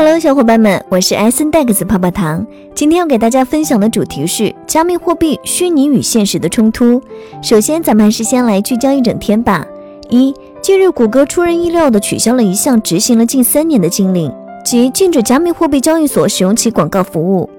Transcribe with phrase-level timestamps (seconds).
[0.00, 2.46] Hello，小伙伴们，我是艾森戴克斯泡泡糖。
[2.72, 7.02] 今天要给大家分享的主题是加密货币虚拟与现实的冲突。
[7.42, 9.66] 首先，咱们还是先来聚焦一整天吧。
[10.08, 10.32] 一，
[10.62, 14.32] 近日谷歌出人意料地取消了一项执行了近三年的禁令，
[14.64, 17.50] 即禁止加密货币交易所使用其广告服务。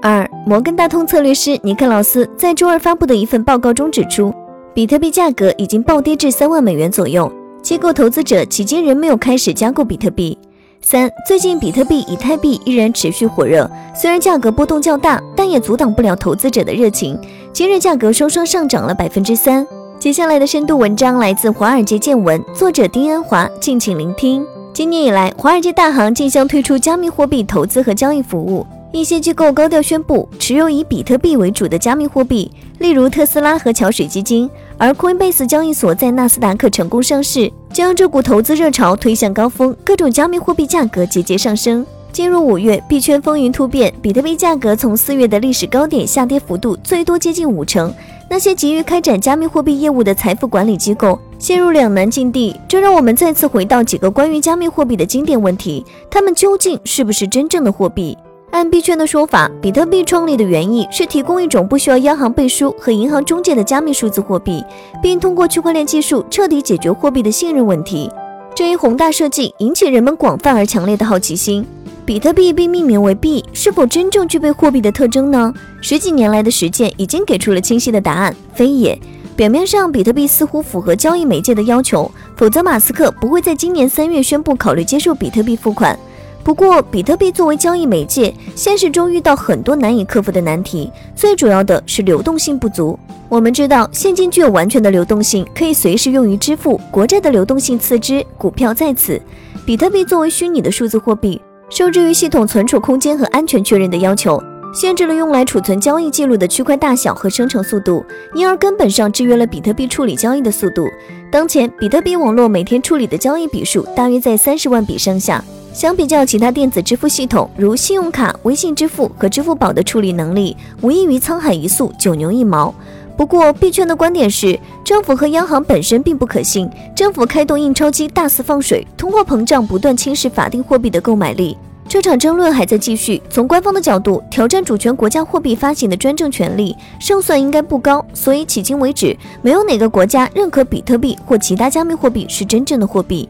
[0.00, 4.32] 二，摩根大通策略师尼克劳斯在周二发布的一份报告中指出，
[4.72, 10.38] 比特币价格已经暴跌至三万美元左右，机构投资者迄今仍没有开始加购比特币。
[10.82, 17.18] 三，最近比特币、以太币依然持续火热，虽然价格波动较大，但也阻挡不了投资者的热情。
[17.52, 19.66] 今日价格双双上涨了百分之三。
[19.98, 24.44] 接下来的深度文章来自《华尔街见闻》，作者丁安华，敬请聆听。
[24.72, 28.66] 今年以来，华尔街大行竞相推出加密货币投资和交易服务。
[28.92, 34.50] 一些机构高调宣布持有以比特币为主的加密货币，例如特斯拉和桥水基金。
[34.78, 41.86] 而 Coinbase 交易所在纳斯达克成功上市，将这股投资热潮推向高峰，各种加密货币价格节节上升。
[42.12, 47.94] 进入五月，币圈风云突变，比特币价格从四月的历史高点下跌幅度最多接近五成。
[48.28, 52.54] 那些急于开展加密货币业务的财富管理机构陷入两难境地。
[52.68, 58.18] 这让我们再次回到几个关于加密货币的经典问题：它们究竟是不是真正的货币？
[58.50, 64.64] 按币圈的说法，比特币创立的原意是提供一种不需要央行背书和银行中介的加密数字货币，
[65.00, 68.10] 并通过区块链技术彻底解决货币的信任问题。
[68.52, 71.64] 这一宏大设计引起人们广泛而强烈的好奇心。
[72.04, 75.54] 比特币被命名为币，是否真正具备货币的特征呢？
[75.80, 78.98] 十几年来的实践已经给出了清晰的答案：非也。
[79.36, 85.96] 表面上，比特币似乎符合交易媒介的要求，否则马斯克不会在今年三月宣布考虑接受比特币付款。
[86.42, 92.98] 不过，比特币作为交易媒介，现实中遇到很多难以克服的难题，最主要的是流动性不足。
[93.28, 99.20] 我们知道，现金具有完全的流动性，可以随时用于支付；国债的流动性次之，股票在此。
[99.66, 104.42] 比特币作为虚拟的数字货币，受制于系统存储空间和安全确认的要求，
[104.74, 110.88] 限制了用来储存交易记录的区块大小和生成速度，因而根本上制约了比特币处理交易的速度。
[111.30, 115.44] 当前，比特币网络每天处理的交易笔数大约在三十万笔上下。
[115.72, 122.74] 相比较其他电子支付系统，如信用卡、微信支付和支付宝的处理能力，无异于沧海一粟、九牛一毛。
[123.16, 126.68] 不过，币圈的观点是，政府和央行本身并不可信。
[126.94, 131.56] 政府开动印钞机大肆放水，通货膨胀不断侵蚀法定货币的购买力。
[131.88, 133.20] 这场争论还在继续。
[133.28, 138.04] 从官方的角度，挑战主权国家货币发行的专政权利，胜算应该不高。
[138.14, 143.28] 所以，迄今为止，没有哪个国家认可比特币或其他加密货币是真正的货币。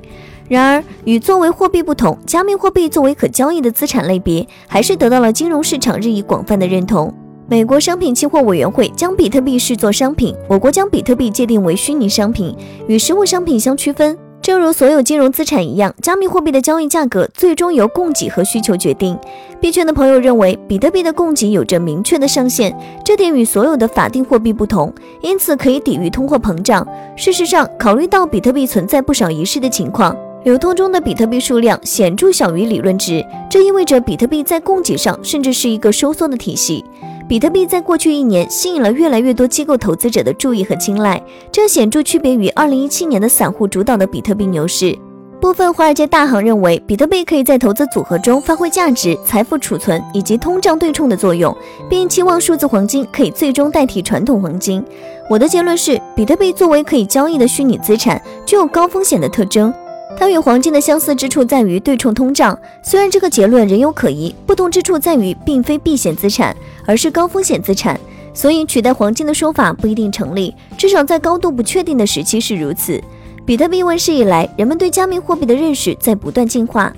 [0.50, 7.14] 然而，与作为货币不同，加密货币作为可交易的资产类别，还是得到了金融市场日益广泛的认同。
[7.48, 12.52] 美国商品期货委员会将比特币视作商品，我国将比特币界定为虚拟商品，
[12.88, 14.18] 与实物商品相区分。
[14.42, 19.16] 正如所有金融资产一样，加密货币的交易价格最终由供给和需求决定。
[19.60, 26.84] 币圈的朋友认为，比特币的供给有着明确的上限，这点与所有的法定货币不同，因此可以抵御通货膨胀。
[27.14, 30.16] 事实上，考虑到比特币存在不少遗失的情况。
[30.42, 36.82] 流通中的比特币数量显著小于理论值，这意味着比特币在供给上甚至是一个收缩的体系。
[37.28, 44.96] 比特币在过去一年吸引了越来越多机构投资者的注意和青睐，这显著区别于2017年的散户主导的比特币牛市。
[45.42, 51.54] 部分华尔街大行认为，比特币可以在投资组合中发挥价值、财富储存以及通胀对冲的作用，
[51.88, 54.82] 并期望数字黄金可以最终代替传统黄金。
[55.28, 59.72] 我的结论是，比特币作为可以交易的虚拟资产，具有高风险的特征。
[60.16, 66.54] 它与黄金的相似之处在于对冲通胀，虽然这个结论仍有可疑，不同之处在于并非避险资产，
[66.86, 67.98] 而是高风险资产，
[68.34, 73.00] 所以取代黄金的说法不一定成立，至少在高度不确定的时期是如此。
[73.46, 76.92] 比特币问世以来，人们对加密货币的认识在不断进化，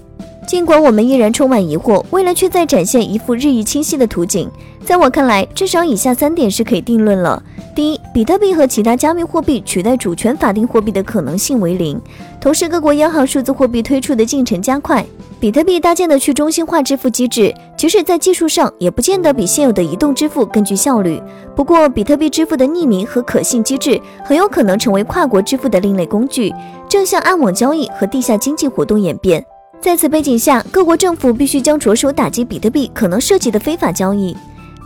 [0.47, 4.51] 尽管我们依然充满疑惑，未来却在展现一幅日益清晰的图景。
[4.85, 7.41] 在我看来，至少以下三点是可以定论了。
[7.75, 11.99] 第一，比特币和其他加密货币取代主权法定货币的可能性为零。
[12.39, 15.03] 同时，各国央行数字货币推出的进程加快，
[15.41, 21.19] 比特币搭建的去中心化支付机制，即使在技术上也不见得比现有的移动支付更具效率。
[21.57, 26.53] 不过，比特币支付的匿名和可信机制很有可能成为跨国支付的另类工具，
[26.91, 29.43] 正向暗网交易和地下经济活动演变。
[29.81, 34.37] 在此背景下，各国政府必须将着手打击比特币可能涉及的非法交易。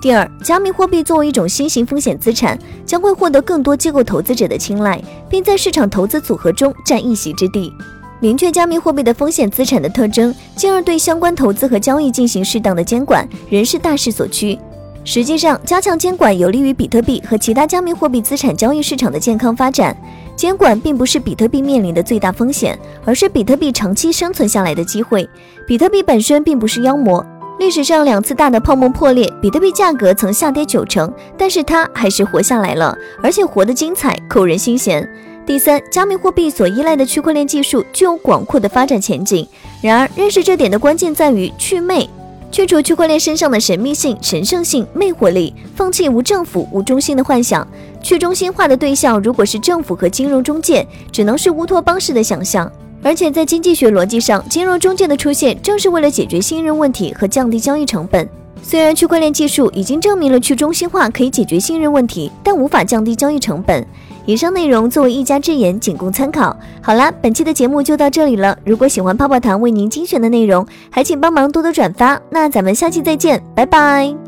[0.00, 7.72] 第二，加密货币作为一种新型风险资产，将会获得更多机构投资者的青睐，并在市场投资组合中占一席之地。
[8.20, 14.58] 明确加密货币的风险资产的特征，进而对相关投资和交易进行适当的监管，仍是大势所趋。
[15.04, 19.96] 实际上，加强监管有利于比特币和其他加密货币资产交易市场的健康发展。
[20.34, 25.28] 监管并不是比特币面临的最大风险，而是比特币长期生存下来的机会。
[25.66, 27.24] 比特币本身并不是妖魔。
[27.58, 35.08] 历史上两次大的泡沫破裂，比特币价格曾下跌九成，但是它还是活下来了，而且活得精彩，扣人心弦。
[35.46, 39.48] 第三，加密货币所依赖的区块链技术具有广阔的发展前景。
[39.80, 42.08] 然而，认识这点的关键在于去魅。
[42.52, 47.66] 去除区块链身上的神秘性、神圣性、魅惑力，放弃无政府、无中心的幻想。
[48.02, 52.70] 去中心化的对象如果是政府和金融中介，只能是乌托邦式的想象。
[53.06, 58.28] 而且在经济学逻辑上，金融中介的出现正是为了解决信任问题和降低交易成本。
[58.64, 63.86] 虽然区块链技术已经证明了去中心化可以解决信任问题，但无法降低交易成本。
[64.24, 66.56] 以上内容作为一家之言，仅供参考。
[66.82, 68.58] 好啦，本期的节目就到这里了。
[68.64, 72.20] 如果喜欢泡泡糖为您精选的内容，还请帮忙多多转发。
[72.30, 74.26] 那咱们下期再见，拜拜。